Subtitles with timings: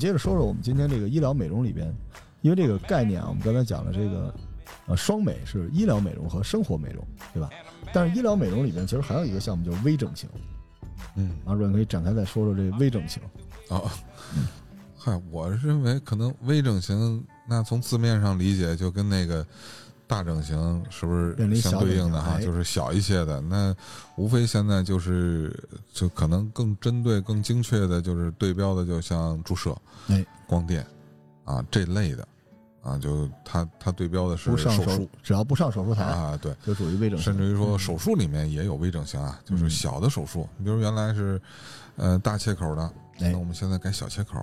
[0.00, 1.94] 接着说说我们今天这个医疗美容里边，
[2.40, 4.34] 因为这个概念啊，我们刚才讲了这个，
[4.86, 7.50] 呃，双美是医疗美容和生活美容，对吧？
[7.92, 10.28] 但是医疗美容里边其实还有一个项目就是微整形，
[11.16, 13.22] 嗯，马主任可以展开再说说这个微整形。
[13.68, 13.90] 哦，
[14.96, 19.46] 嗨，我认为可能微整形，那从字面上理解就跟那个
[20.10, 22.36] 大整形是不是相对应的哈？
[22.40, 23.72] 就是小一些的，那
[24.16, 25.56] 无非现在就是
[25.92, 29.76] 就可能更针对、更精确的，就是对标的，就像注射、
[30.08, 30.84] 哎，光电
[31.44, 32.26] 啊这类的。
[32.82, 37.24] 啊，就它它对标的是手术，只要不上手术台啊，对，就属于微整形。
[37.26, 40.48] 甚至于说手术里面也有微整形啊，就是小的手术。
[40.56, 41.38] 你比如原来是，
[41.96, 44.42] 呃，大切口的，那我们现在改小切口。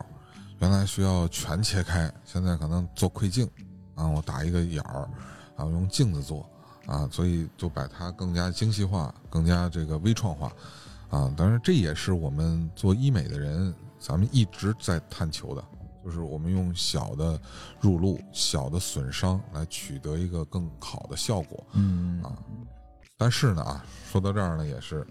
[0.60, 3.50] 原来需要全切开，现在可能做窥镜
[3.96, 5.10] 啊，我打一个眼儿，
[5.58, 6.50] 啊，用镜子做
[6.86, 10.48] 啊，所以就把它更加精细化，更加这个微创化
[11.10, 11.34] 啊。
[11.36, 15.62] 当然，这也是我们做医美的人，咱们一直在探求的。
[16.06, 17.38] 就是我们用小的
[17.82, 22.32] 入路、小的损伤来取得一个更好的效果，嗯啊，
[23.18, 25.06] 但是呢啊，说到这儿呢，也是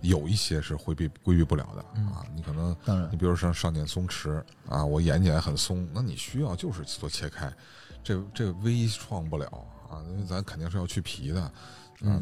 [0.00, 2.24] 有一些是回避规避不了的啊。
[2.34, 7.52] 你可能，当然，你比如说上睑松弛啊，我眼睑很松，那你需要就是做切开，
[8.02, 11.52] 这这微创不了啊，因为咱肯定是要去皮的啊，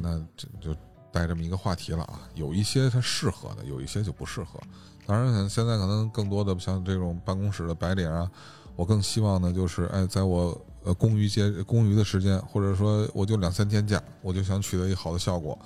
[0.02, 0.74] 那这就
[1.12, 2.20] 带这么一个话题了啊。
[2.34, 4.58] 有一些它适合的，有一些就不适合。
[5.06, 8.30] 当然，现在可能更多的像这种办公室的白领啊，
[8.76, 15.58] 我更希望呢，就是哎，在我呃公余节公余的时间，或者说我就两三天假，我就想取得一个好的效果，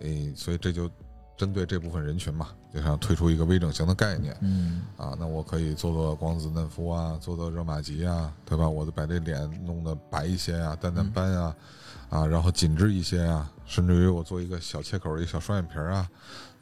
[0.00, 0.90] 哎，所以这就
[1.36, 8.68] 针对这部分人群嘛，就想推出一个微整形的概念，嗯，啊，那我可以做做光子嫩肤啊，做做热玛吉啊，对吧？
[8.68, 11.54] 我就把这脸弄得白一些啊，淡淡斑啊，
[12.08, 16.08] 啊，然后紧致一些啊，甚至于我做一个小切口，一个小双眼皮啊。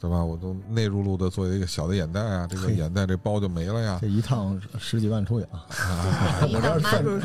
[0.01, 0.17] 对吧？
[0.25, 3.99] 我都内入路的做一个小的眼袋啊，这个眼袋这包就没了呀。
[4.01, 5.63] 这一趟十几万出去啊！
[6.43, 7.21] 你看马主任，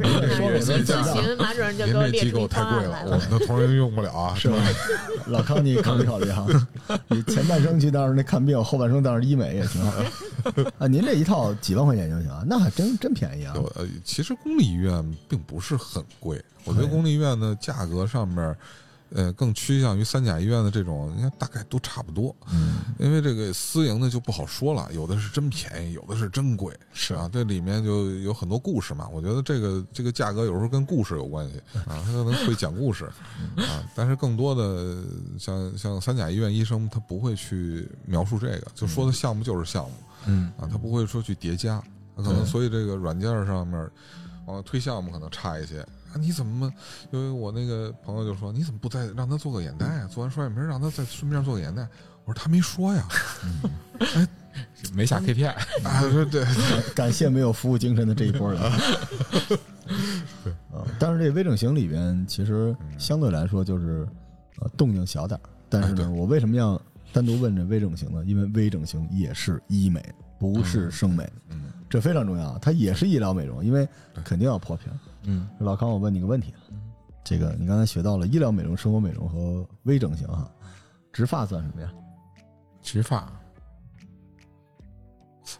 [0.61, 3.13] 咨询马主任就给我列出方案来了。
[3.15, 4.59] 我们的同仁用不了啊，是吧？
[5.29, 6.47] 老康，你考虑考虑哈。
[7.09, 9.93] 你前半生去倒是那看病，后半生倒是医美也挺好。
[10.79, 13.55] 啊，您这一套几万块钱就行，那还真真便宜啊。
[13.75, 18.57] 呃，其实公立医院并不是很贵，我觉得公立医院的价格上面。
[19.15, 22.35] 呃，更趋向于三甲医院的这种，你看大概都差不多。
[22.53, 29.09] 嗯，因为这个私营的就不好说了，有的是真便宜，有的是真贵，是啊，这里面就有很多故事嘛。
[29.09, 33.05] 我觉得这个这个价格有时候跟故事有关系啊，他可能会讲故事
[33.57, 33.85] 啊。
[33.95, 35.05] 但是更多的
[35.39, 39.93] 像像三甲医院医生，他不会去描述这个，就说的项目就是项目，
[40.27, 41.81] 嗯啊，他不会说去叠加，
[42.17, 43.81] 可能所以这个软件上面，
[44.47, 45.87] 啊，推项目可能差一些。
[46.17, 46.73] 你怎么？
[47.13, 50.07] 因为我那个朋友就说：“你怎么不再让他做个眼袋啊？
[50.07, 51.87] 做完双眼皮，让他再顺便做个眼袋。”
[52.25, 53.07] 我说：“他没说呀，
[54.01, 54.29] 哎，
[54.93, 55.49] 没下 KPI
[55.85, 56.45] 啊。”对对，
[56.95, 58.61] 感谢没有服务精神的这一波人。
[60.43, 64.07] 对 啊，但是这微整形里边其实相对来说就是
[64.61, 65.39] 呃动静小点
[65.69, 66.81] 但是呢，我为什么要
[67.13, 68.25] 单独问这微整形呢？
[68.27, 70.05] 因为微整形也是医美，
[70.39, 71.29] 不是生美。
[71.51, 73.89] 嗯，这非常重要，它也是医疗美容，因为
[74.25, 74.87] 肯定要破皮。
[75.27, 76.55] 嗯，老康，我问你个问题，
[77.25, 80.51] 这个你刚才学到了医疗美容、生活美容和微整形哈，
[81.13, 81.93] 植发算什么呀？
[82.81, 83.31] 植发，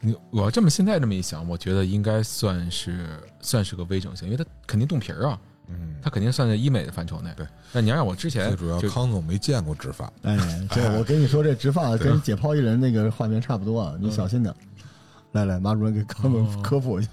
[0.01, 7.35] 你我要这么现在这么一想，我觉得应该算是算是个微整形，因为它肯定动皮儿啊，嗯，它肯定算在医美的范畴内。
[7.37, 10.37] 对，那你要让我之前最主要康总没见过植发，哎，
[10.71, 14.55] 这 我跟你说，这植发跟解剖一人那个画面差不多啊，你小心点。
[15.33, 17.11] 来来，马主任给康总科普一下。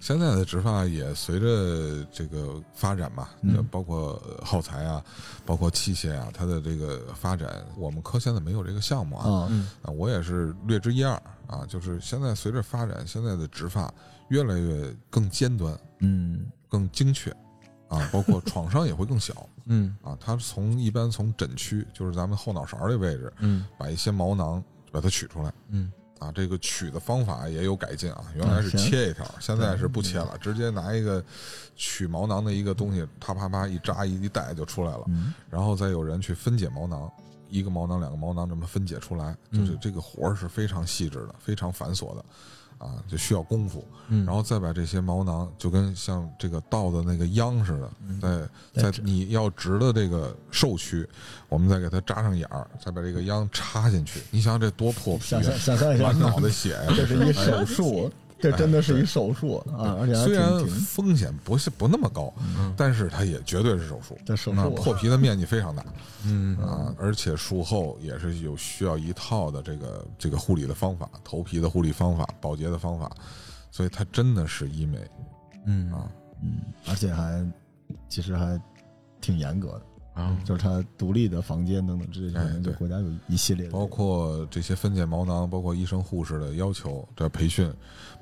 [0.00, 3.28] 现在的植发也随着这个发展嘛，
[3.70, 5.04] 包括耗材啊，
[5.44, 9.48] 包括器械啊，它的这个发展，我们科现在没有这个项目啊。
[9.82, 11.12] 啊，我也是略知一二
[11.46, 11.66] 啊。
[11.68, 13.92] 就是现在随着发展，现在的植发
[14.28, 17.30] 越来越更尖端，嗯，更精确
[17.88, 19.94] 啊，包括创伤也会更小， 嗯。
[20.02, 25.92] 啊，它从一般从枕区，就是咱们后脑勺这位置，嗯，把一些毛囊把它取出来，嗯。
[26.20, 31.24] 啊，这个取的方法也有改进啊，原来是切一条，现在是不切了，直接拿一个
[31.74, 35.04] 取毛囊的一个东西，啪啪啪一扎一一带就出来了，
[35.50, 37.10] 然后再有人去分解毛囊，
[37.48, 42.24] 一个毛囊两个毛囊这么分解出来，就是这个活儿是非常细致的，非常繁琐的。
[42.80, 51.06] 啊，就需要功夫，然后再把这些毛囊，就跟像这个倒的那个秧似的，在在你要植的这个受区，
[51.50, 54.22] 我们再给它扎上眼儿，再把这个秧插进去。
[54.30, 58.10] 你想想这多破皮，想象一下，满脑袋血呀，这是一手术。
[58.40, 59.96] 这真的是一手术啊！
[60.00, 62.32] 而且虽然风险不是不那么高，
[62.76, 64.18] 但是它也绝对是手术。
[64.24, 65.84] 这手术破皮的面积非常大，
[66.24, 73.10] 嗯啊，而且术后也是有需要一套的这个这个护理的方法，头皮的护理方法、保洁的方法，
[73.70, 74.98] 所以它真的是医美
[75.66, 76.10] 嗯啊。
[76.42, 77.46] 嗯，而且还
[78.08, 78.58] 其实还
[79.20, 79.82] 挺严格的，
[80.14, 87.72] 啊，就是他独立的房间等等这些，哎可能就对国家有一系列的，包括这些分拣毛囊，包括医生护士的要求，这培训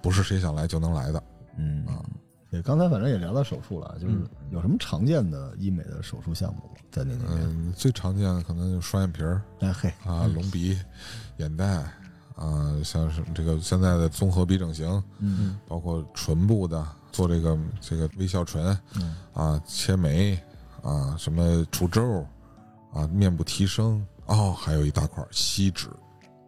[0.03, 1.23] 不是谁想来就能来的。
[1.57, 2.05] 嗯啊。
[2.51, 6.81] 对，刚才反正也聊到手术了，就是嗯有什么常见的医美的手术项目吗？
[6.91, 7.47] 在您那边？
[7.47, 10.79] 嗯，最常见的可能就双眼皮儿哎嘿，啊、隆鼻、
[11.37, 11.67] 眼袋
[12.35, 20.39] 啊，像是这个现在的综合鼻整形，嗯包括唇部的做这个这个微笑唇嗯啊、切眉
[20.83, 22.27] 啊、什么除皱
[22.93, 25.89] 啊、面部提升哦，还有一大块吸脂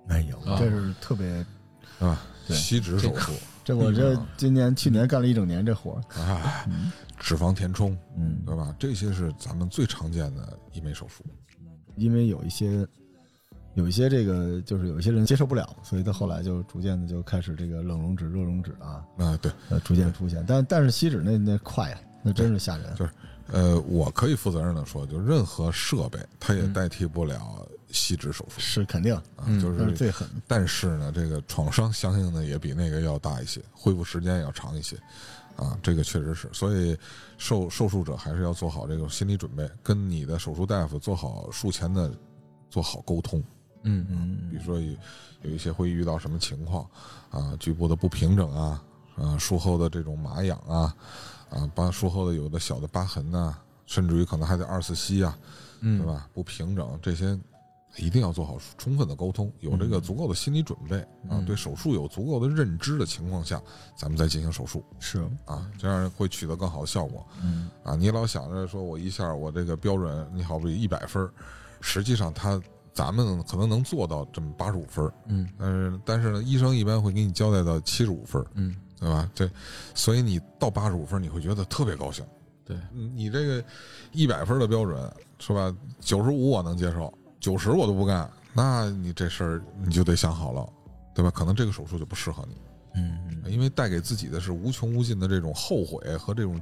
[0.06, 1.44] 没有，啊这是特别，
[1.98, 2.20] 啊？
[2.46, 3.32] 对吸脂手术
[3.62, 6.66] 这我这嗯今年去年干了一整年这活儿，啊，
[7.18, 8.74] 脂肪填充，嗯，对吧？
[8.78, 11.24] 这些是咱们最常见的医美手术。
[11.96, 12.86] 因为有一些
[13.74, 20.42] 有一些这个就是有一些人接受不了，所以他后来就逐渐的就开始这个冷溶脂、热溶脂啊，啊，对，呃，逐渐出现。
[20.48, 22.94] 但但是吸脂那那快呀，那真是吓人。
[22.96, 23.12] 就是
[23.52, 29.92] 呃，我可以负责任的说，就任何设备它也代替不了吸脂手术是肯定，啊，嗯就是。
[29.92, 30.28] 最狠。
[30.46, 34.96] 但是呢，这个创伤相应的也比那个要大一些，恢复时间也要长一些，
[35.56, 36.48] 啊，这个确实是。
[36.52, 36.96] 所以
[37.38, 42.12] 受受术者还是要做好这个心理准备，跟你的手术大夫做好术前的
[42.70, 43.42] 做好沟通。
[43.82, 44.94] 嗯嗯比如说有
[45.42, 46.86] 有一些会遇到什么情况
[47.30, 48.84] 啊，局部的不平整啊，
[49.16, 50.94] 啊，术后的这种麻痒啊，
[51.50, 53.56] 啊，把术后的有的小的疤痕呐、
[53.86, 55.36] 甚至于可能还得二次吸啊，
[55.80, 56.06] 嗯，对？
[56.06, 56.28] 吧？
[56.32, 57.38] 不平整这些。
[57.96, 60.96] 一定要做好充分的沟通，有这个足够的心理准备
[61.28, 63.60] 啊，对手术有足够的认知的情况下，
[63.96, 67.96] 咱们再进行手术是，啊，这样会取得更好的效果嗯啊。
[67.96, 71.28] 你老想着说我一下我这个标准，你好比一百分，
[71.80, 72.62] 实际上他
[72.94, 79.28] 咱们可能能做到这么八十五分，嗯但是但是呢，医生一般会给你交代到七十五分，嗯，对吧？
[79.34, 79.50] 这，
[79.94, 82.24] 所以你到八十五分，你会觉得特别高兴。
[82.64, 83.64] 对，嗯你这个
[84.12, 85.74] 一百分的标准是吧？
[86.00, 90.68] 九十五我能接受，九十我都不干，那你这事儿你就得想好了，
[91.14, 91.30] 对吧？
[91.30, 92.56] 可能这个手术就不适合你，
[92.94, 96.60] 嗯因为带给自己的是无穷无尽的这种后悔和这种。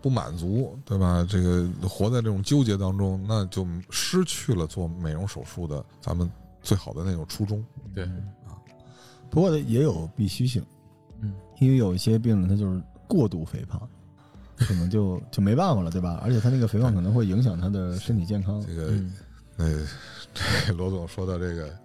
[0.00, 1.26] 不满足，对吧？
[1.28, 6.30] 这个活在这种纠结当中，那就失去了做美容手术的咱们
[6.62, 7.60] 最好的那种初衷。
[7.92, 8.04] 对
[8.46, 8.54] 啊，
[9.28, 10.79] 不过也有必须性，嗯，
[11.60, 13.80] 因为有一些病人他就是过度肥胖，
[14.56, 16.20] 可能就就没办法了，对吧？
[16.24, 18.60] 而且他那个肥胖可能会影响他的身体健康。
[18.66, 19.14] 这个嗯
[19.56, 19.86] 呃，
[20.66, 21.78] 这罗总说到这个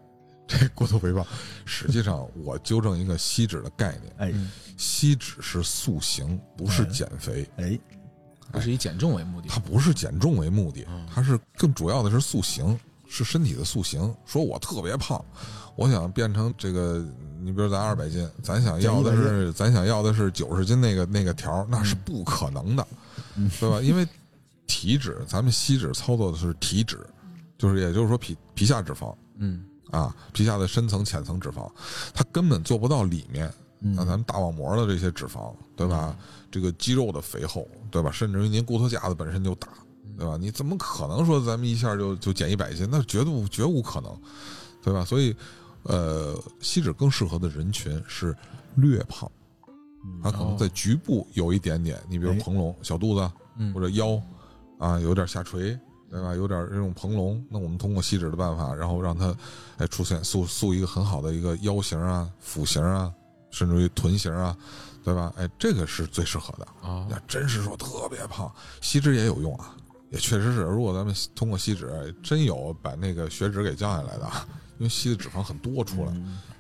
[0.48, 1.26] 这过度肥胖，
[1.66, 7.78] 实际上我纠正一个吸脂的概念，哎嗯吸脂是塑形，不是减肥，哎，
[8.52, 9.50] 不是以减重为目的。
[9.50, 14.14] 它不是减重为目的嗯，它是更主要的是塑形，是身体的塑形。
[14.26, 15.24] 说我特别胖，
[15.76, 17.06] 我想变成这个，
[17.42, 22.88] 你比如咱二百斤，咱想要的是咱想要的是九十斤那个那个条，那是不可能的，
[23.60, 23.82] 对吧？
[23.82, 24.08] 因为
[24.68, 27.00] 体脂，咱们吸脂操作的是体脂，
[27.58, 29.14] 就是也就是说皮皮下脂肪。
[29.38, 31.72] 嗯啊，皮下的深层、浅层脂肪，
[32.14, 33.48] 它根本做不到里面。
[33.82, 36.18] 嗯那咱们大网膜的这些脂肪，对吧？
[36.50, 38.10] 这个肌肉的肥厚，对吧？
[38.10, 39.68] 甚至于您骨头架子本身就大，
[40.18, 40.38] 对吧？
[40.40, 42.88] 你怎么可能说咱们一下就就减一百斤？
[42.90, 44.18] 那绝对绝无可能，
[44.82, 45.04] 对吧？
[45.04, 45.36] 所以，
[45.84, 48.36] 呃，吸脂更适合的人群是
[48.76, 49.30] 略胖，
[50.24, 54.22] 他可能在局部有一点点，你比如哎膨隆、小肚子嗯或者腰
[54.78, 55.78] 啊，有点下垂，
[56.10, 56.36] 对吧？
[56.36, 59.36] 有点这种膨隆，那我们通过吸脂的办法，然后让它
[59.78, 63.12] 哎出现塑塑一个很好的一个腰型啊、腹型啊，
[63.52, 64.56] 甚至于臀型啊，
[65.04, 65.34] 对吧？
[65.38, 66.66] 哎，这个是最适合的。
[66.88, 69.76] 啊要真是说特别胖，吸脂也有用啊，
[70.16, 70.62] 也确实是。
[70.62, 74.26] 如果咱们通过吸脂，哎真有把那个血脂给降下来的，
[74.78, 76.12] 因为吸的脂肪很多出来，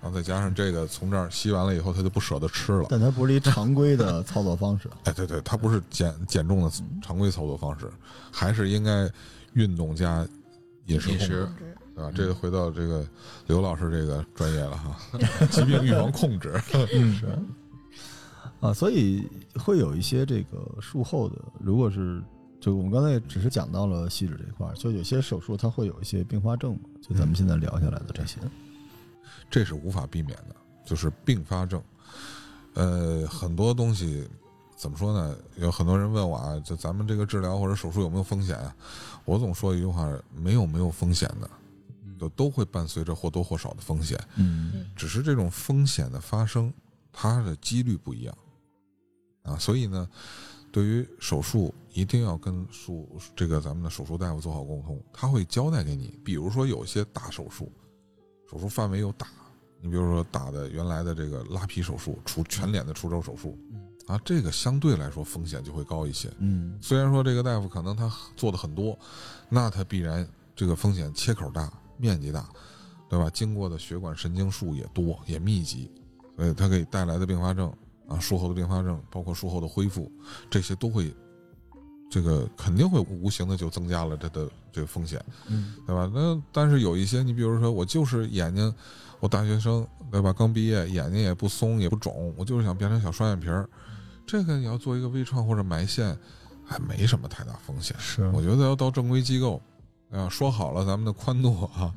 [0.01, 2.87] 然后再加上这个从这儿吸完了以后，他就不舍得吃了。
[2.89, 4.89] 但它不是一常规的操作方式。
[5.05, 6.71] 哎，对对，它不是减减重的
[7.01, 7.89] 常规操作方式，
[8.31, 9.09] 还是应该
[9.53, 10.27] 运动加
[10.87, 11.47] 饮食
[11.95, 12.11] 对吧？
[12.13, 13.07] 这个回到这个
[13.47, 14.97] 刘老师这个专业了哈，
[15.49, 16.53] 疾病预防控制。
[18.59, 22.21] 啊，所以会有一些这个术后的，如果是
[22.59, 28.39] 就我们刚才也只是讲到了吸脂这一块儿，就有些手术它会有一些并发症嘛，就咱们现在聊下来的这些。
[29.49, 31.81] 这是无法避免的，就是并发症。
[32.73, 34.27] 呃，很多东西
[34.75, 35.37] 怎么说呢？
[35.57, 38.75] 有很多人问我啊，就咱们这个治疗或者手术有没有风险啊？
[39.23, 41.49] 我总说一句话：没有没有风险的，
[42.19, 46.73] 就都会伴随着或多或少的风险，嗯只是这种风险的发生，
[47.13, 48.37] 它的几率不一样
[49.43, 49.57] 啊。
[49.57, 50.09] 所以呢，
[50.75, 57.71] 对于手术一定要跟术这个咱们的手术大夫做好沟通，他会交代给你，比如说有些大手术，
[58.51, 59.25] 手术范围又大，
[59.79, 63.57] 你比如说打的原来的这个拉皮手术，除全脸的除皱手术，
[64.05, 66.29] 啊，这个相对来说风险就会高一些。
[66.39, 68.99] 嗯虽然说这个大夫可能他做的很多，
[69.47, 70.27] 那他必然
[70.57, 72.49] 这个风险切口大、面积大，
[73.07, 73.29] 对吧？
[73.29, 75.89] 经过的血管神经束也多也密集，
[76.35, 77.73] 所以它给带来的并发症
[78.07, 80.11] 啊，术后的并发症，包括术后的恢复，
[80.49, 81.13] 这些都会，
[82.09, 86.09] 这个肯定会无形的就增加了它的这个风险，嗯对吧？
[86.13, 88.73] 那但是有一些，你比如说我就是眼睛，
[89.19, 90.31] 我大学生对吧？
[90.31, 93.67] 刚毕业，眼睛也不松也不肿，我就是想变成小双眼皮儿，
[94.25, 96.17] 这个你要做一个微创或者埋线，
[96.63, 97.95] 还没什么太大风险。
[97.99, 99.61] 是我觉得要到正规机构，
[100.11, 101.93] 啊，说好了咱们的宽度啊，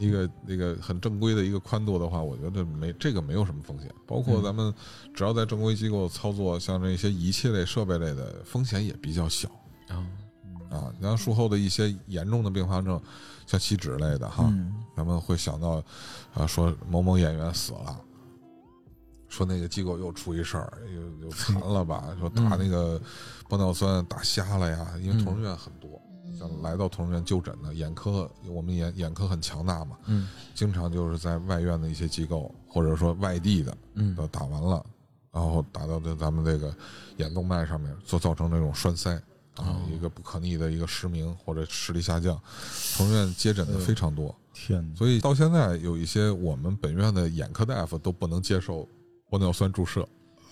[0.00, 3.88] 一个那个很正规的一个宽度的话，我觉得没这个没有什么风险。
[4.06, 4.74] 包括咱们
[5.14, 9.48] 只要在正规机构操作，像这些仪器类、设备类的风险也比较小
[9.88, 10.02] 啊，
[10.70, 10.90] 啊。
[10.98, 13.00] 你像术后的一些严重的并发症，
[13.46, 15.84] 像吸脂类的哈，嗯咱们会想到
[16.32, 18.00] 啊，说某某演员死了。
[19.28, 22.16] 说那个机构又出一事儿，又又 残了吧？
[22.18, 23.00] 说打那个
[23.48, 26.02] 玻尿酸打瞎了呀，因为同仁院很多，
[26.38, 30.28] 像来到同仁院就诊的眼科，我们眼眼科很强大嘛，嗯。
[30.54, 34.14] 经常就是在外院的一些机构，或者说外地的，嗯。
[34.14, 34.84] 都打完了，
[35.32, 36.74] 然后打到这咱们这个
[37.16, 39.12] 眼动脉上面，就造成这种栓塞
[39.56, 42.40] 啊，一个不可逆的一个失明或者视力下降，
[42.96, 48.88] 同仁院接诊的非常多，天哪，所以到现在有一些我们本院的眼科大夫都不能接受
[49.28, 50.06] 玻尿酸注射。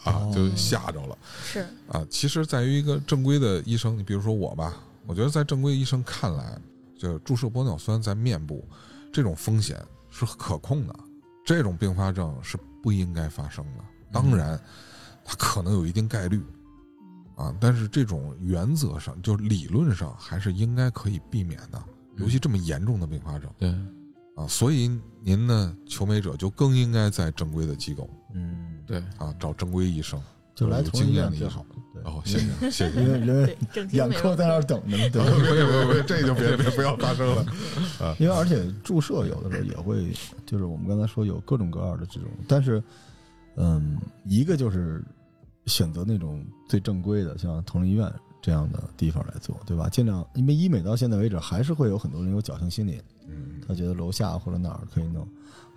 [0.04, 1.18] 啊哦，就吓着了。
[1.42, 1.66] 是。
[1.88, 6.60] 啊，其实在于一个正规的医生，你比如说我吧，我觉得在正规医生看来，
[6.94, 8.62] 就注射玻尿酸在面部
[9.10, 10.94] 这种风险是可控的，
[11.46, 13.82] 这种并发症是不应该发生的。
[14.12, 14.60] 当然，
[15.24, 16.44] 它可能有一定概率
[17.36, 21.82] 啊，但是这种原则上，就理论上还是应该可以避免的，
[22.16, 23.70] 尤其这么严重的并发症对，
[24.36, 24.46] 啊。
[24.46, 24.90] 所以
[25.22, 30.22] 您呢，求美者就更应该在正规的机构嗯，对，啊找正规医生。
[30.66, 31.64] 有就来同医经验院最好。
[31.92, 33.02] 对哦，谢谢谢谢。
[33.02, 33.56] 因为因为
[33.92, 35.30] 眼科在那儿等着呢，对吧。
[35.40, 37.44] 没有没有没有，这就别别不要发生了。
[38.18, 40.12] 因为而且注射有的时候也会，
[40.46, 42.82] 就是我们刚才说有各种各样的这种，但是，
[43.56, 45.02] 嗯，一个就是
[45.66, 48.10] 选择那种最正规的，像同仁医院
[48.40, 49.88] 这样的地方来做，对吧？
[49.88, 55.26] 尽量，因为医美到现在为止还是会有很多人有侥幸心理，嗯，他觉得楼下或者哪儿可以弄。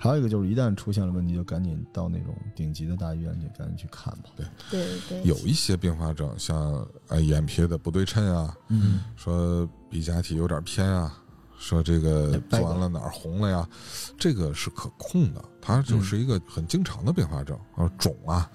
[0.01, 4.31] 还有一个就是一旦出现了问题，就赶紧到那种顶级的大医院去，赶紧去看吧。
[4.35, 4.45] 对。
[4.71, 11.15] 对对，有一些并发症，像呃眼皮的不对称啊，嗯，说鼻假体有点偏啊，
[11.59, 13.69] 说这个做完了哪儿红了呀，
[14.17, 18.49] 这个是可控的，它就是一个很经常的并发症，啊肿啊、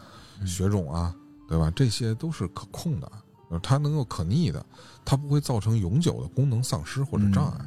[0.44, 1.14] 血肿啊，
[1.48, 1.70] 对吧？
[1.76, 3.08] 这些都是可控的，
[3.50, 4.66] 呃它能够可逆的，
[5.04, 7.64] 它不会造成永久的功能丧失或者障碍。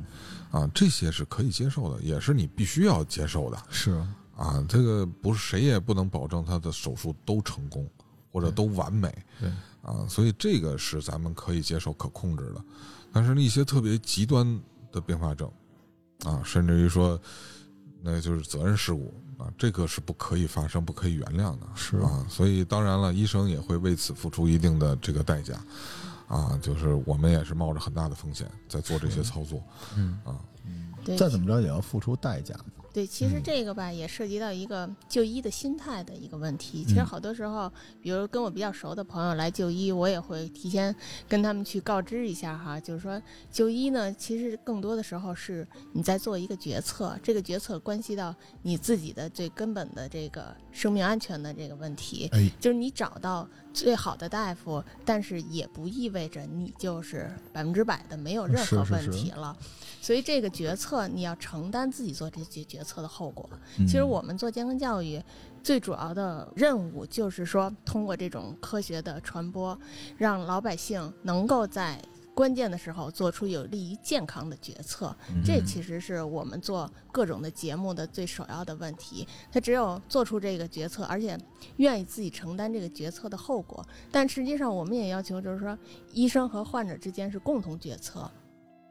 [0.52, 3.92] 啊，这些是可以接受的，也是你必须要接受的是，
[4.36, 4.66] 啊。
[4.68, 7.88] 这个不是谁也不能保证他的手术都成功
[8.32, 9.50] 或者都完美对，
[9.82, 12.64] 啊，所以这个是咱们可以接受、可控制的。
[13.12, 14.60] 但是一些特别极端
[14.92, 15.52] 的并发症
[16.24, 17.20] 啊，甚至于说，
[18.02, 21.68] 那就是责任事故啊，这个是不可以发生、不可以原谅的。
[21.76, 25.54] 是啊，所以当然了，医生也会为此付出一定的这个代价。
[26.30, 29.62] 啊，就是我们也是冒着很大的风险在做这些操作，
[29.98, 30.18] 嗯。
[30.24, 30.40] 啊，
[31.04, 32.56] 对再怎么着也要付出代价。
[32.92, 33.42] 对，其实嗯。
[33.44, 36.84] 这个吧，也涉及到一个就医的心态的一个问题。
[36.84, 37.06] 其实嗯。
[37.06, 37.72] 好多时候，
[38.02, 40.94] 比如跟我比较熟的朋友来就医，我也会提前
[41.28, 43.22] 跟他们去告知一下哈，就是说
[43.52, 52.30] 就医呢，其实更多的时候是你在做一个决策，这个决策关系到你自己的最根本的这个生命安全的这个问题。
[52.32, 59.56] 哎，就是你找到最好的大夫，但是也不意味着你就是百分之百的没有任何问是是是题了。
[60.02, 63.50] 所以这个决策你要承担自己做这些决策的后果。
[63.78, 65.22] 嗯其实我们做健康教育
[65.62, 69.78] 最主要的任务就是说，通过这种科学的传播，
[70.18, 72.02] 让老百姓能够在。
[72.40, 79.28] 关键的时候做出有利于健康的决策，嗯这其实是我们做各种的节目的最首要的问题。
[79.52, 81.38] 他只有做出这个决策，而且
[81.76, 83.86] 愿意自己承担这个决策的后果。
[84.10, 85.78] 但实际上，我们也要求就是说，
[86.14, 88.32] 医生和患者之间是共同决策。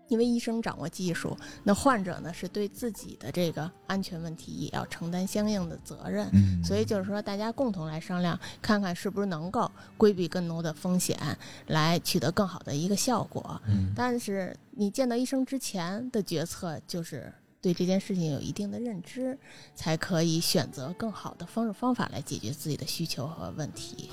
[0.09, 6.29] 因为医生掌握技术，那患者呢是对自己的这个安全问题也要承担相应的责任。
[6.33, 11.19] 嗯所以就是说，大家共同来商量，看看是不是能够规避更多的风险，
[11.67, 13.61] 来取得更好的一个效果。
[13.69, 19.39] 嗯但是你见到医生之前的决策，就是对这件事情有一定的认知，
[19.75, 24.11] 才可以选择更好的方式方法来解决自己的需求和问题。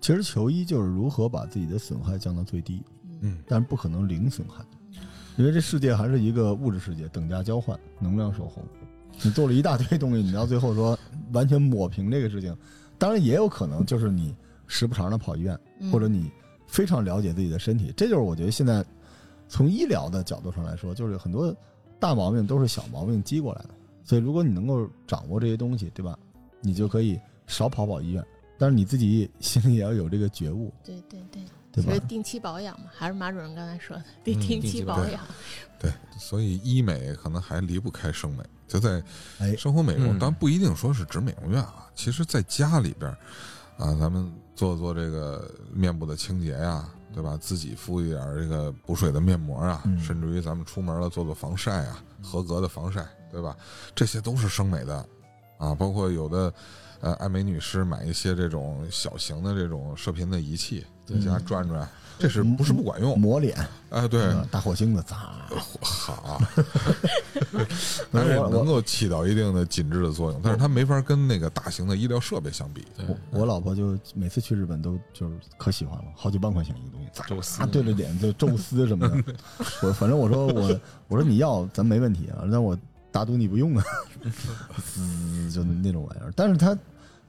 [0.00, 2.82] 其实求医就是如何把自己的损害降到最低，
[3.20, 4.64] 嗯，但是不可能零损害，
[5.36, 8.62] 因为这世界还是一个物质世界，等价交换，能量守恒。
[9.22, 10.98] 你做了一大堆东西，你到最后说
[11.32, 12.56] 完全抹平这个事情，
[12.98, 14.34] 当然也有可能就是你
[14.66, 16.30] 时不常的跑医院，嗯或者你
[16.66, 18.84] 非常了解自己的身体，这就是我觉得现在
[19.48, 21.54] 从医疗的角度上来说，就是很多
[22.00, 23.70] 大毛病都是小毛病积过来的。
[24.04, 26.18] 所以如果你能够掌握这些东西，对吧？
[26.60, 28.24] 你就可以少跑跑医院，
[28.58, 32.00] 但是你自己心里也要有这个觉悟，对对对，对吧就是？
[32.06, 35.20] 定期保养嘛，还是马主任刚才说的，得嗯定定期保养。
[35.78, 39.02] 对，所以医美可能还离不开生美，就在
[39.38, 43.16] 哎生活美容，嗯当然不一定说是指美容院啊，其实在家里边儿
[43.84, 47.36] 啊，咱们做做这个面部的清洁呀，对吧？
[47.40, 53.56] 自己敷一点儿这个补水的面膜啊，嗯甚至于咱们出门了做做防晒啊，合格的防晒，对吧？
[53.94, 55.04] 这些都是生美的
[55.58, 56.52] 啊，包括有的。
[57.00, 63.18] 呃，爱美女士买一些这种小型的这种射频的仪器，在家转转，这是不是不管用？
[63.18, 63.56] 抹脸，
[63.90, 65.16] 哎，对，嗯大火星子，砸。
[65.80, 66.40] 好，
[68.10, 72.86] 但是我能够起到一定的紧致的作用，但是它没法跟那个大型的医疗设备相比。
[73.06, 79.34] 我我老婆就每次去日本都就是可喜欢了，好几万块钱一个东西，砸宙斯对着脸就宙斯什么的。
[79.82, 82.78] 我反正我说我我说你要咱没问题啊，但我
[83.10, 83.84] 打赌你不用啊，
[84.86, 86.32] 滋就那种玩意儿。
[86.34, 86.76] 但是它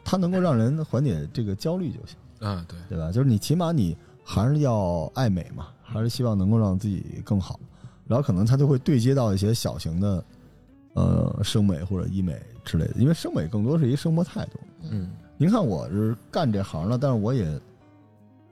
[0.06, 3.12] 它能够让人缓解这个焦虑就行，啊，对，对吧？
[3.12, 7.60] 就是你起码你还是要爱美嘛，还是希望能够让自己更好，
[8.08, 10.26] 然后可能他就会对接到一些小型的
[10.94, 14.60] 呃生美或者医美之类的，因为生美更多是一生活态度。
[14.92, 17.62] 嗯您看我是干这行的，但是我也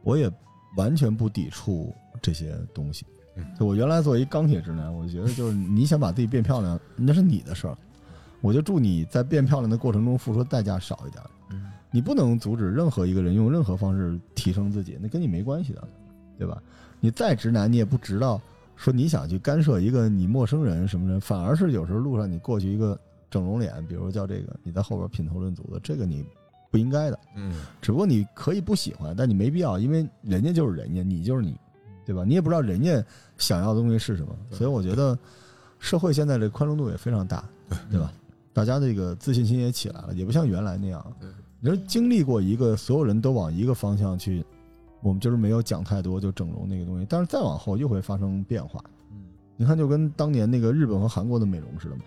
[0.03, 0.29] 我也
[0.77, 3.05] 完全不抵触这些东西
[3.37, 3.45] 嗯。
[3.57, 7.77] 就我原来作为一钢铁直男，我觉得就是你想把自己变漂亮，那是你的事儿。
[8.41, 11.23] 我就祝你在变漂亮的过程中付出代价少一点。
[11.51, 15.87] 嗯你不能阻止任何一个人用任何方式提升自己，那跟你没关系的，
[16.37, 16.61] 对吧？
[16.99, 18.41] 你再直男，你也不知道
[18.75, 22.97] 说你想去干涉一个你陌生人什么人，反而是有时候路上你过去一个
[23.29, 26.25] 整容脸，比如叫这个，你在后边品头论足的，这个你
[26.69, 27.19] 不应该的。
[27.35, 31.57] 嗯，只不过你可以不喜欢，但你没必要，因为人家就是人家，你就是你，
[32.05, 32.23] 对吧？
[32.23, 33.03] 你也不知道人家
[33.37, 35.17] 想要的东西是什么，所以我觉得
[35.79, 37.43] 社会现在这宽容度也非常大，
[37.89, 38.13] 对吧？
[38.53, 41.05] 大家这个自信心也起来了，也不像原来那样。
[41.61, 44.43] 对你说经历过一个所有人都往一个方向去，
[45.01, 48.83] 我们就是没有讲太多就整容那个东西，但是再往后又会发生变化。
[49.11, 49.23] 嗯
[49.57, 52.01] 你看，就跟当年那个日本和韩国的美容似的嘛，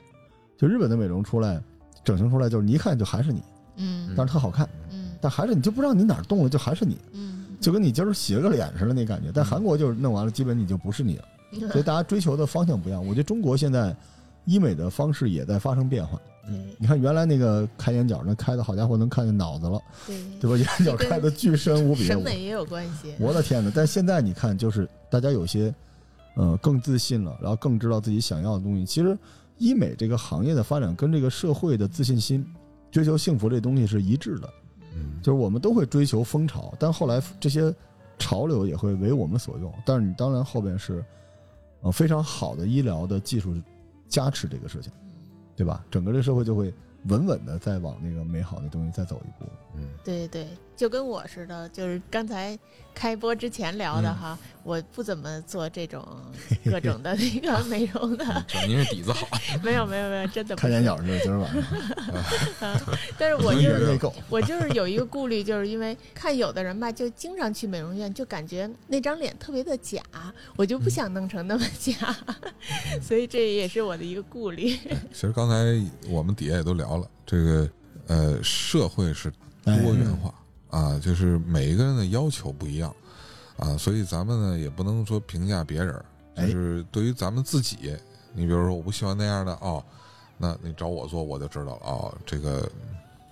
[0.56, 1.62] 就日本的美容出来，
[2.02, 3.40] 整形出来就是你一看就还是你，
[3.76, 6.98] 嗯但是特好看，嗯但还是你就不知道你哪儿动了，就还是你。
[7.12, 9.30] 嗯，就跟你今儿洗了个脸似的那感觉。
[9.32, 11.24] 但韩国就是弄完了，基本你就不是你了，
[11.70, 13.00] 所以大家追求的方向不一样。
[13.00, 13.94] 我觉得中国现在
[14.44, 16.20] 医美的方式也在发生变化。
[16.46, 20.56] 对你看原来那个开眼角，那开的好家伙能看见脑子了，对对吧？
[20.58, 22.04] 眼角开的巨深无比。
[22.04, 23.14] 审美也有关系。
[23.18, 23.72] 我的天哪！
[23.74, 25.74] 但现在你看，就是大家有些
[26.34, 28.84] 呃更自信了，然后更知道自己想要的东西。
[28.84, 29.16] 其实
[29.56, 32.46] 医美这个行业的发展跟这个社会的自信心、
[32.90, 34.50] 追求幸福这东西是一致的。
[34.94, 37.74] 嗯，就是我们都会追求风潮，但后来这些
[38.18, 39.72] 潮流也会为我们所用。
[39.86, 41.02] 但是你当然后边是，
[41.80, 43.54] 呃，非常好的医疗的技术
[44.08, 44.92] 加持这个事情，
[45.56, 45.84] 对吧？
[45.90, 46.72] 整个这社会就会
[47.04, 49.50] 稳稳的再往那个美好的东西再走一步。
[49.76, 52.58] 嗯，对对，就跟我似的，就是刚才
[52.94, 56.06] 开播之前聊的哈，我不怎么做这种
[56.70, 59.26] 各种的那个美容的，主要您是底子好，
[59.64, 61.18] 没有没有没有，真的看眼角是。
[61.20, 61.62] 今儿晚上。
[63.18, 70.00] 但是我就是我就是有一个顾虑，就是因为看有的人吧，就经常去美容院，就感觉那张脸特别的假，
[70.56, 72.16] 我就不想弄成那么假，
[73.02, 74.68] 所以这也是我的一个顾虑。
[75.12, 75.54] 其实刚才
[76.08, 77.68] 我们底下也都聊了，这个
[78.06, 79.32] 呃，社会是
[79.64, 80.34] 多元化
[80.70, 82.94] 啊，就是每一个人的要求不一样
[83.56, 86.46] 啊，所以咱们呢也不能说评价别人，哎。
[86.46, 87.96] 就是对于咱们自己，
[88.32, 89.84] 你比如说我不喜欢那样的哦，
[90.36, 92.68] 那你找我做我就知道了哦，这个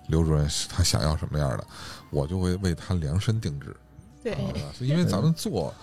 [0.06, 1.66] 刘主任他想要什么样的，
[2.10, 3.74] 我就会为他量身定制。
[4.22, 5.74] 对，啊，因为咱们做，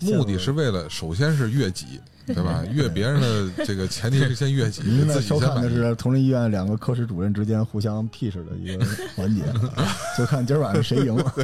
[0.00, 2.64] 目的是为了，首先是悦己，对吧？
[2.72, 5.68] 越别人的这个前提是先悦己，您在收看的。
[5.68, 8.84] 是同仁医院两个科室主任之间互相 P 似的一个
[9.16, 9.42] 环节，
[10.16, 11.14] 就看今儿晚上谁赢。
[11.16, 11.34] 了，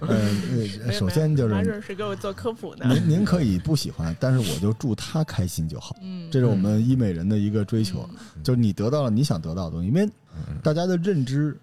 [0.00, 2.86] 呃首先就是马准是给我做科普呢。
[2.88, 5.96] 您您可以不喜欢，但是我就祝他开心就好。
[6.02, 9.88] 嗯，这是我们医美人的一个追求，嗯就是你得到了你想得到的东西。
[9.88, 10.04] 因为
[10.48, 11.56] 嗯大家的认知，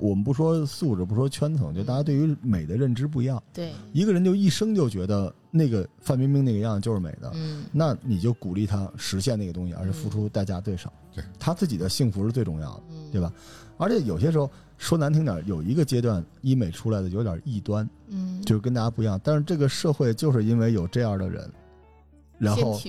[0.00, 3.42] 我们不说素质，不说圈层，就大家对于美的认知不一样。
[3.52, 7.64] 对，一个人就一生就觉得那个范冰冰那个样就是美的，嗯。
[7.72, 10.92] 那你就鼓励他实现那个东西，而且付出代价最少。
[11.14, 13.32] 对，他自己的幸福是最重要的，嗯，对吧？
[13.76, 19.20] 而且有些时候说难听点，有一个阶段医美出来的有点异端，嗯，就是跟大家不一样。
[19.22, 21.50] 但是这个社会就是因为有这样的人，
[22.38, 22.80] 然后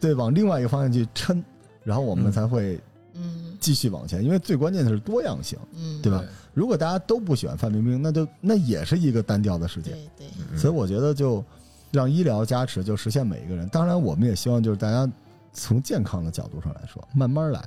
[0.00, 1.42] 对往另外一个方向去撑，
[1.84, 2.32] 然后我们嗯。
[2.32, 2.80] 才会
[3.14, 6.24] 嗯继续往前，因为最关键的是多样性，嗯，对吧？
[6.54, 9.90] 如果大家都不喜欢范冰冰，那就那也是一个单调的世界。
[9.92, 11.44] 对对，嗯所以我觉得就
[11.92, 13.68] 让医疗加持，就实现每一个人。
[13.68, 15.10] 当然，我们也希望就是大家
[15.52, 17.62] 从健康的角度上来说，慢慢来。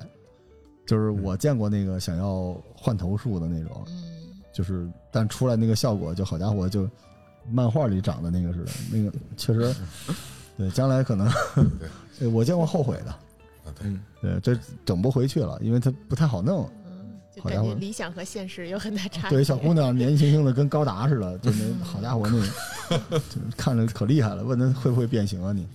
[0.86, 4.02] 就是我见过那个想要换头术的那种，嗯
[4.52, 6.86] 就是但出来那个效果，就好家伙，就
[7.50, 9.74] 漫画里长的那个似的，那个确实，
[10.58, 11.26] 对，将来可能，
[12.18, 13.14] 对 我见过后悔的，
[13.64, 16.70] 啊对嗯，对，这整不回去了，因为它不太好弄。
[16.86, 19.34] 嗯，就好家伙感觉理想和现实有很大差距。
[19.36, 22.38] 对，小姑娘年轻轻的跟高达似的，就那 好家伙，那
[23.10, 23.22] 个
[23.56, 24.44] 看着可厉害了。
[24.44, 25.66] 问她会不会变形啊你？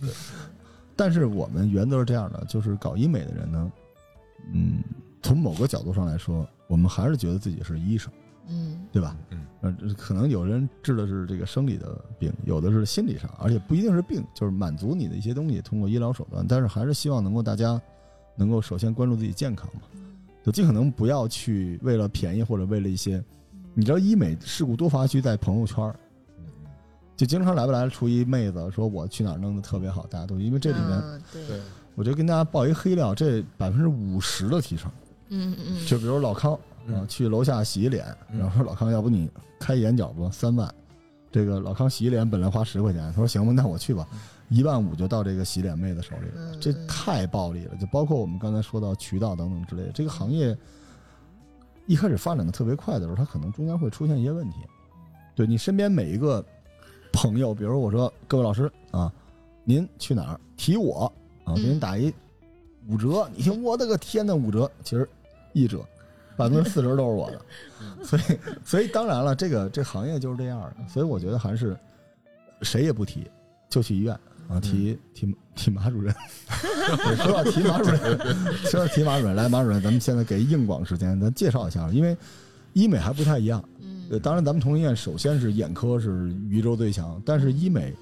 [0.95, 3.71] 但是我们原则是这样的，就是搞医美的人呢，
[4.53, 4.83] 嗯，
[5.21, 8.11] 从某个角度上来说，我们还是觉得自己是医生，
[8.47, 9.15] 嗯对吧？
[9.29, 16.45] 嗯，呃，可能有人治的是这个生理的病，有的是心理上，而且不一定是病，就是满足你的一些东西，通过医疗手段。
[16.47, 17.79] 但是还是希望能够大家
[18.35, 19.81] 能够首先关注自己健康嘛，
[20.43, 23.23] 就尽可能不要去为了便宜或者为了一些，
[23.73, 25.95] 你知道医美事故多发区在朋友圈儿，
[27.15, 31.59] 就经常来不来出一妹子说我去哪儿弄的特别好，大家都因为这里面，嗯对，对，
[31.95, 34.89] 我就跟大家报一黑料，这百分之五十的提成。
[35.31, 36.57] 嗯嗯，就比如老康
[36.93, 38.39] 啊，嗯去楼下洗脸，嗯。
[38.39, 40.73] 然后说老康，要不你开眼角吧，三万。
[41.31, 44.07] 这个老康洗脸本来花十块钱，他说行吧，那我去吧，
[44.49, 46.59] 一万五就到这个洗脸妹子手里了，嗯。
[46.59, 47.75] 这太暴利了。
[47.77, 50.57] 就包括我们刚才说到渠道等等之类的，这个行业
[51.85, 54.57] 一开始发展的特别快的时候，它可能中间会出现一些问题。
[55.35, 56.43] 对你身边每一个
[57.13, 59.11] 朋友，比如我说各位老师啊，
[59.63, 60.39] 您去哪儿？
[60.57, 61.11] 提我。
[61.45, 62.13] 啊，给您打一
[62.87, 65.09] 五折，你听我的个天呐，五折，其实
[65.53, 65.83] 一折，
[66.39, 67.41] 百分之四十都是我的，
[68.01, 68.21] 所以
[68.63, 71.77] 所以当然了，这个这行业就是这样的，所以我觉得还是
[72.61, 73.29] 谁也不提，
[73.67, 76.15] 就去医院啊，提提提马主任，
[77.17, 82.15] 说到提马主任，说到提马主任，来马主任，咱们现在给硬广时间，咱介绍一下，因为
[82.71, 83.61] 医美还不太一样，
[84.23, 87.93] 当然咱们同仁医院首先是眼科是宇宙最强，但是医美。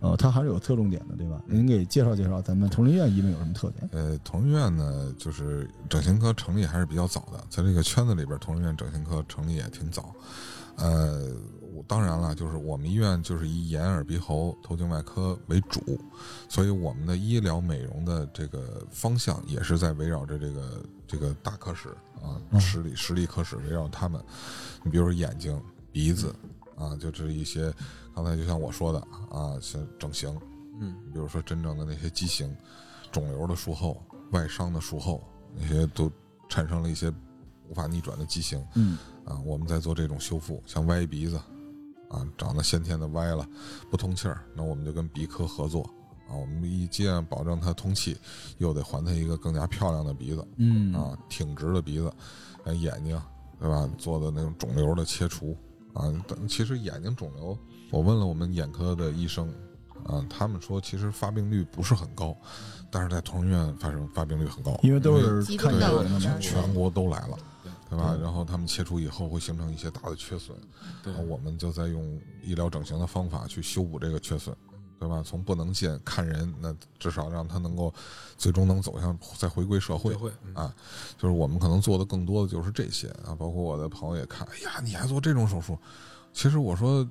[0.00, 1.40] 呃，它还是有侧重点的，对吧？
[1.46, 3.88] 您给介绍介绍咱们同仁医院医美有什么特点？
[3.92, 10.14] 呃，同仁医院呢，就是整形科成立还是比较早的，在这个圈子里边，同仁院整形科成立也挺早。
[10.76, 11.32] 呃，
[11.72, 15.80] 我当然了，就是我们医院就是以眼耳鼻喉头颈外科为主，
[16.48, 24.20] 所以我们的医疗美容的这个方向也是在围绕着这个这个大科室啊，嗯实力实力科室围绕他们。
[24.82, 25.58] 你比如说眼睛、
[25.92, 26.34] 鼻子
[26.76, 27.72] 啊，就是一些
[28.14, 28.98] 刚才就像我说的
[29.30, 30.36] 啊，像整形，
[30.80, 32.54] 嗯比如说真正的那些畸形、
[33.12, 35.22] 肿瘤的术后、外伤的术后，
[35.54, 36.10] 那些都
[36.48, 37.12] 产生了一些
[37.68, 39.40] 无法逆转的畸形嗯啊。
[39.44, 41.36] 我们在做这种修复，像歪鼻子
[42.10, 43.48] 啊，长得先天的歪了，
[43.90, 45.82] 不通气儿，那我们就跟鼻科合作
[46.28, 48.16] 啊，我们一既然保证它通气，
[48.58, 52.12] 又得还它一个更加漂亮的鼻子嗯啊，挺直的鼻子，
[52.64, 53.20] 呃，眼睛
[53.60, 53.88] 对吧？
[53.96, 55.56] 做的那种肿瘤的切除
[55.94, 57.56] 啊，但其实眼睛肿瘤，
[57.90, 59.48] 我问了我们眼科的医生
[60.06, 62.36] 啊，他们说其实发病率不是很高，
[62.90, 66.38] 但是在同仁医院发生发病率很高，因为都是看中到。
[66.40, 67.38] 全国都来了，
[67.88, 68.18] 对吧？
[68.20, 70.56] 然后他们切除以后会形成一些大的缺损，
[71.02, 74.54] 对然后我们就在用医疗整形的方法去修补这个缺损，
[75.04, 75.22] 对吧？
[75.24, 77.92] 从不能见看人，那至少让他能够
[78.38, 80.74] 最终能走向再回归社会嗯啊
[81.18, 85.78] 就是我们可能做的更多的就是这些啊，包括我的朋友也看，哎呀，你还做这种手术？
[86.32, 87.06] 其实我说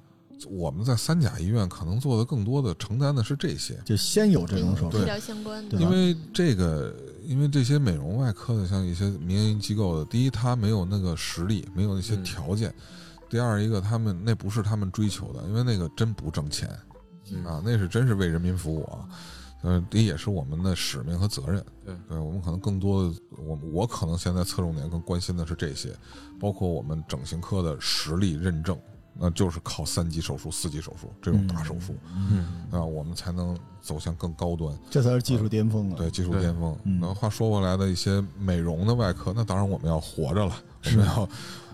[0.49, 12.69] 我们在三甲医院可能做的更多的承担的是这些，就先有这种手术医，疗相关的对，因为这个，因为这些美容外科的，像一些民营机构的，第一，他没有那个实力，没有那些嗯条件；
[13.29, 16.92] 第二，一个他们那不是他们追求的，因为那个真不挣钱嗯
[17.45, 19.07] 啊，那是真是为人民服务啊。
[19.65, 21.63] 嗯，这也是我们的使命和责任。
[21.85, 25.95] 对，对我们可能更多的，我我可能现在侧重点更关心的是这些，
[26.37, 28.77] 包括我们整形科的实力认证，
[29.13, 31.95] 那就是靠三级手术、四级手术这种大手术。
[32.13, 35.95] 嗯啊，我们才能走向更高端，这才是技术巅峰啊！
[35.97, 36.77] 对技术巅峰。
[36.83, 41.29] 嗯那话说回来的一些美容的外科，那当然我们要活着了，我是们要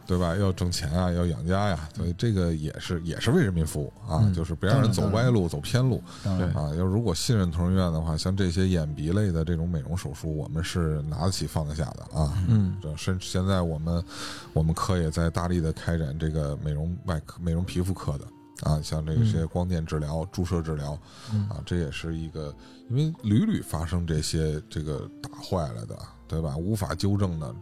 [0.10, 0.36] 对吧？
[0.36, 6.74] 要挣钱啊，要养家呀，所以这个也是也是为人民服务啊，嗯就是别让人走歪路、走偏路啊。
[6.76, 12.34] 要如果信任同仁院的话，像这些眼鼻类的这种美容手术，我们是拿得起放得下的啊。
[12.48, 14.04] 嗯这甚至现在我们
[14.52, 18.26] 我们科也在大力的开展这个美容外科、美容皮肤科的
[18.64, 20.98] 啊，像这些光电治疗、注射治疗
[21.32, 22.52] 嗯啊，这也是一个
[22.90, 25.96] 因为屡屡发生这些这个打坏了的，
[26.28, 26.58] 对吧？
[26.58, 27.56] 无法纠正的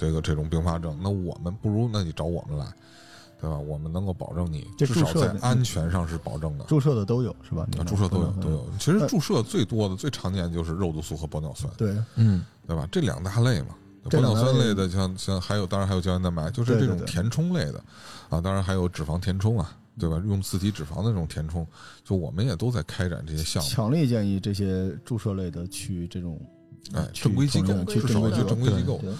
[0.00, 2.64] 这个这种并发症，那我们不如那你找我们来，
[3.38, 3.58] 对吧？
[3.58, 6.64] 我们能够保证你至少在安全上是保证的。
[6.64, 7.68] 注射的都有是吧？
[7.78, 8.66] 啊，注射都有都有。
[8.78, 12.88] 其实注射最多的、最常见就是肉毒素和玻尿酸，对，嗯对吧？
[12.90, 17.84] 这两大类嘛，玻尿酸类的，像像还有，当然还有胶原蛋白，就是这种填充类的
[18.30, 20.18] 啊，当然还有脂肪填充啊，对吧？
[20.26, 21.66] 用自体脂肪的这种填充，
[22.02, 23.68] 就我们也都在开展这些项目。
[23.68, 26.40] 强烈建议这些注射类的去这种
[26.94, 29.12] 哎，正规机构去至少去正规机构正规机构对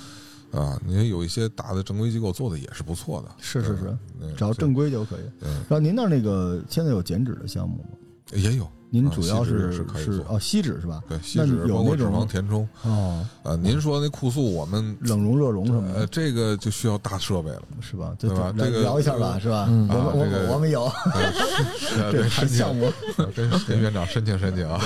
[0.52, 3.96] 啊，你看有一些大的正规机构做的也是不错的，是是是，
[4.36, 5.22] 只要正规就可以。
[5.40, 7.90] 对然后您那儿那个现在有减脂的项目吗？
[8.32, 11.02] 也有，您啊主要是是哦吸脂是吧？
[11.08, 13.56] 对，吸那脂包括脂肪填充哦，啊。
[13.56, 18.14] 您说那酷素，我们冷融热融什么呃的，这个就需要大设备了，是吧？
[18.20, 19.66] 就对吧这个聊一下吧，是吧？
[19.68, 22.92] 嗯我们我们我们有呃 这谈项目，
[23.34, 24.80] 跟 跟院长申请申请啊。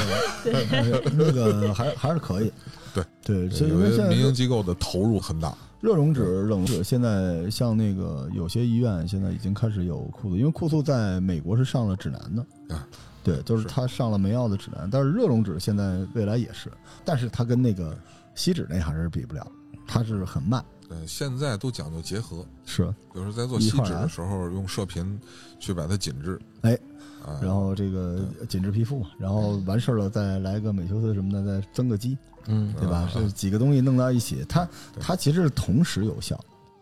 [1.12, 2.50] 那个还还是可以。
[2.94, 3.04] 对。
[3.22, 12.86] 对，所以现在民营机构的投入很大，热溶脂、冷溶脂现在像那个有些医院现在已经开始有酷素，因为酷素在美国是上了指南的啊，
[13.22, 13.68] 对，就是是。
[13.68, 16.70] 它上了梅奥的指南，但是热溶脂现在未来也是，
[17.04, 17.96] 但是它跟那个
[18.34, 19.46] 锡纸那还是比不了，
[19.86, 25.18] 它是很慢，呃，现在都讲究结合，是，比如说在做锡纸的时候，用射频
[25.58, 26.78] 去把它紧致，哎，
[27.24, 33.10] 啊，然后这个紧致皮肤嘛，然后完事儿了再来个美修斯什么的，再增个肌，嗯对吧啊？
[33.12, 34.68] 这几个东西弄到一起，它
[35.00, 36.38] 它其实是同时有效。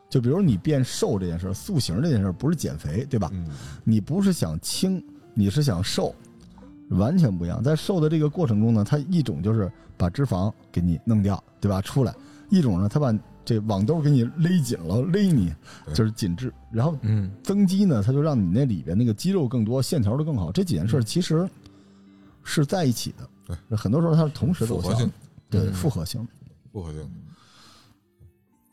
[0.09, 3.31] 就比如你变瘦这件事儿，塑形这件事儿不是减肥，对吧？
[3.33, 3.47] 嗯，
[3.83, 6.15] 你不是想轻，你是想瘦，
[6.91, 7.63] 完全不一样。
[7.63, 11.81] 在瘦的这个过程中呢，它一种就是把脂肪给你弄掉，对吧？
[11.81, 12.13] 出来；
[12.51, 13.11] 一种呢，它把
[13.43, 15.51] 这网兜给你勒紧了，勒你，
[15.95, 16.53] 就是紧致。
[16.71, 20.53] 然后嗯增肌呢，它就让你那里边那个肌肉更多，线条的更好。
[20.53, 21.49] 这几件事儿其实
[22.45, 25.11] 是在一起的，对，很多时候它是同时都有效
[25.53, 26.85] 的复合性，对，嗯复合性。
[26.85, 27.11] 不可定。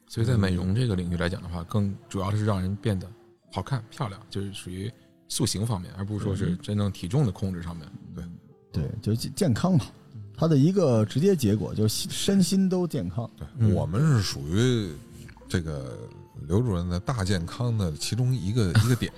[0.08, 3.08] 所以在美容这个领域来讲的话，更主要的是让人变得
[3.52, 4.92] 好看漂亮，就是属于
[5.28, 7.88] 塑形方面，而不是说是真正体重的控制上面。
[8.16, 8.24] 对，
[8.72, 9.86] 对，就健健康嘛。
[10.36, 13.30] 它的一个直接结果就是身心都健康。
[13.38, 14.90] 对，嗯我们是属于
[15.48, 16.10] 这个
[16.48, 19.12] 刘主任的大健康的其中一个一个点。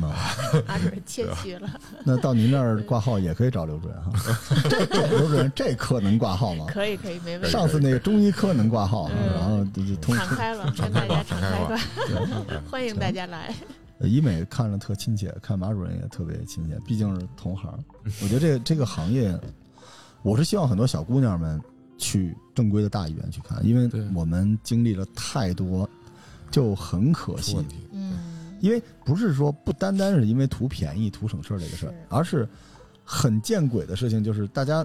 [0.00, 0.34] 啊，
[0.68, 1.68] 阿主任谦虚了，
[2.04, 4.12] 那到您那儿挂号也可以找刘主任哈。
[4.68, 6.66] 这这刘主任这科能挂号吗？
[6.68, 7.50] 可以可以，没问题。
[7.50, 11.78] 上次那个中医科能挂号，嗯然后就就通敞开了，跟大家敞开了，
[12.70, 13.54] 欢迎大家来。
[14.00, 17.72] 医美看着特亲切，看马主任也特别亲切，毕竟是同行。
[18.22, 19.34] 我觉得这个这个行业，
[20.22, 21.58] 我是希望很多小姑娘们
[21.96, 25.88] 去正规的大医院去看，因为我们经历了太多，
[26.50, 27.56] 就很可惜。
[27.92, 28.18] 嗯，
[28.60, 32.48] 因为不是说不单单是因为图便宜、图省事儿这个事儿，而是
[33.04, 34.84] 很见鬼的事情，就是大家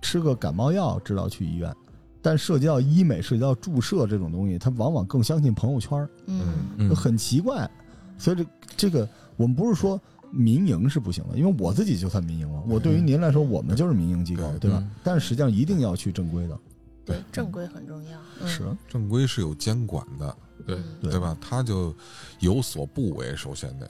[0.00, 1.74] 吃个感冒药知道去医院，
[2.20, 6.54] 但涉及到医美、涉及到注射这种东西，他往往更相信朋友圈儿，嗯。
[6.76, 6.88] 嗯。
[6.88, 7.70] 就很奇怪。
[8.18, 14.78] 所以这这个我们不是说民营是不行的，因为我自己就算民营了，我对于您来说，我们就是民营机构，对对吧？
[14.80, 14.90] 嗯？
[15.02, 16.58] 但是实际上一定要去正规的，
[17.04, 18.18] 对，正规很重要。
[18.40, 18.48] 嗯。
[18.48, 21.36] 是，正规是有监管的，对，对对吧？
[21.40, 21.94] 他就
[22.40, 23.86] 有所不为，首先得，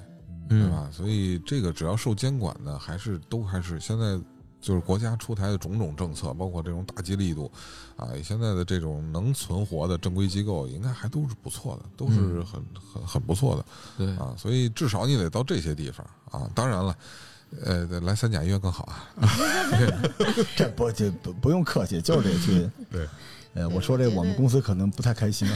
[0.48, 0.88] 对嗯吧？
[0.92, 4.18] 所以这个只要受监管的，还是都还是现在
[4.60, 7.50] 就是国家出台的种种政策，包括这种打击力度，
[7.96, 13.64] 啊，现在的这种能存活的正规机构，应该还都是不错的，都是嗯很很很不错的
[13.98, 14.34] 对，啊。
[14.38, 16.50] 所以至少你得到这些地方啊。
[16.54, 16.96] 当然了。
[17.66, 19.04] 呃，来三甲医院更好啊！
[20.56, 22.70] 这不就不不用客气，就是得去。
[22.90, 23.06] 对，
[23.54, 25.54] 呃，我说这我们公司可能不太开心 啊，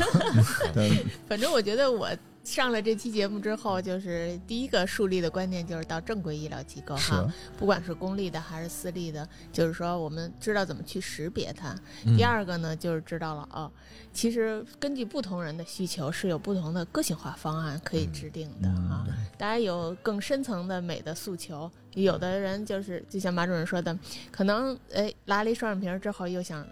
[1.26, 2.08] 反正我觉得我
[2.44, 7.26] 上了这期节目之后，就是第一个树立的观念就是到正规医疗机构哈，
[7.58, 11.74] 不管是公立的还是私立的，就是说我们知道怎么去识别它。
[12.04, 13.72] 嗯第二个呢，就是知道了哦，
[14.12, 19.06] 其实根据不同人的需求是有不同的个性化方案可以制定的嗯啊。
[19.36, 23.98] 大家有更深层的美的诉求，有的人就是就像马主任说的，
[24.30, 26.64] 可能哎拉了一双眼皮儿之后又想。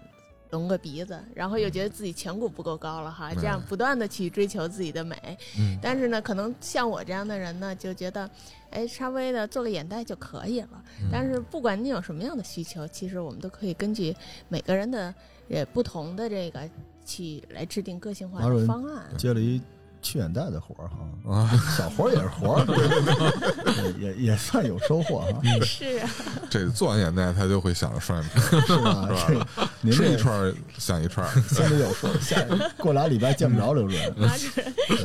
[0.51, 5.15] 隆个鼻子，然后又觉得自己颧骨不够高了哈，这样不断的去追求自己的美，
[5.59, 5.77] 嗯。
[5.81, 8.29] 但是呢，可能像我这样的人呢，就觉得，
[8.69, 10.83] 哎，稍微的做个眼袋就可以了。
[11.01, 11.09] 嗯。
[11.11, 14.15] 但是不管你有什么样的需求，其实我们都可以根据
[14.47, 15.13] 每个人的
[15.49, 16.61] 呃不同的这个
[17.05, 19.03] 去来制定个性化的方案。
[19.17, 19.61] 接了一
[20.05, 26.09] 去眼袋的活儿哈，啊，小活儿也是活儿， 也也也算有收获哈，是啊，
[26.47, 29.09] 这做完眼袋，他就会想着双眼皮，是吧？
[29.27, 31.31] 这您吃一串儿像一串儿。
[31.49, 32.39] 心里有数，下
[32.77, 34.13] 过俩礼拜见不着刘主任。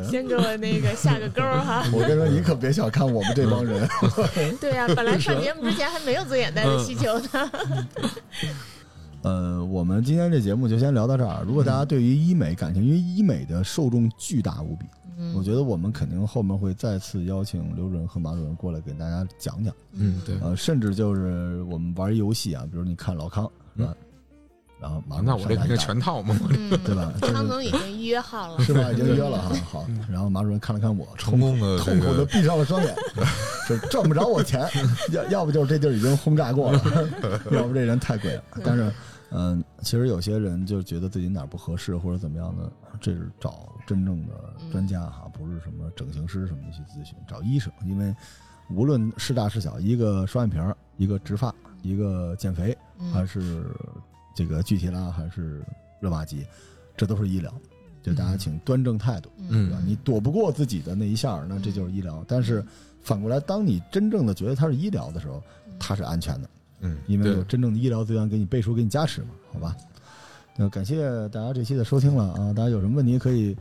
[0.06, 1.82] 先给我那个下个钩儿哈。
[1.92, 3.88] 我跟你说，你可别小看我们这帮人，
[4.60, 7.28] 对呀、本来上节目之前还没有做眼袋的需求呢。
[9.22, 11.44] 呃，我们今天这节目就先聊到这儿。
[11.44, 14.86] 如果大家对于医美感兴趣，因为医美的受众巨大无比，
[15.18, 19.74] 嗯我觉得我们肯定后面会再次邀请刘主任和马主任过来给大家讲讲。
[19.92, 23.94] 嗯，对，呃，甚至就是我们玩游戏啊，比如你看老康是吧？
[24.80, 27.12] 然后马上那我这肯定全套嘛，嗯， 对吧？
[27.20, 28.90] 这汤总已经预约好了， 是吧？
[28.90, 29.86] 已经约了哈，好。
[30.10, 32.96] 然后马主任看了看我，成功的痛苦的闭上了双眼，
[33.68, 34.66] 是赚不着我钱，
[35.12, 36.80] 要要不就是这地儿已经轰炸过了，
[37.52, 38.42] 要不这人太贵了。
[38.64, 38.90] 但是，
[39.30, 44.34] 嗯、其实有些人就觉得自己哪儿不合适或者怎么样的，这是找真正的
[44.72, 48.14] 专家哈，不是什么整形师什么的去咨询，找医生，因为
[48.70, 52.76] 无论是大是小，一个双眼皮儿，一个植发，一个减肥，
[53.12, 53.66] 还嗯是
[54.34, 55.62] 这个具体拉，还是
[56.00, 56.46] 热玛吉，
[56.96, 57.52] 这都是医疗。
[58.02, 59.30] 就大家请端正态度。
[59.36, 59.82] 嗯对吧？
[59.84, 62.24] 你躲不过自己的那一下儿，那这就是医疗。
[62.26, 62.64] 但是
[63.02, 65.42] 反过来，当你真正的觉得它是医疗的时候，
[65.78, 66.48] 它是安全的，
[66.80, 69.76] 嗯，因为有真正的医疗资源给你背书、给你加持嘛，好吧？
[70.56, 72.52] 那感谢大家这期的收听了啊！
[72.54, 73.56] 大家有什么问题可以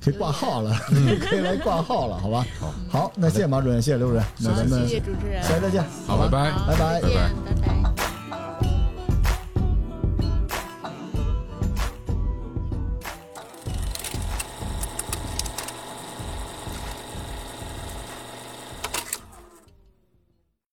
[0.00, 0.72] 可以挂号了，
[1.20, 2.46] 可以来挂号了，好吧？
[2.58, 5.84] 好，好，那谢谢马主任，谢谢刘主任，那咱们谢谢主持人，下期再见。
[6.06, 6.50] 好，拜拜。
[6.66, 7.77] 拜拜拜再见，拜拜。